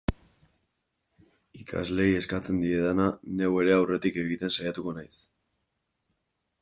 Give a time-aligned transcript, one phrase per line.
[1.63, 3.05] Ikasleei eskatzen diedana,
[3.41, 5.15] neu ere aurretik egiten saiatuko naiz.